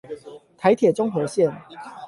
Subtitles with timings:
[0.57, 1.55] 臺鐵中和線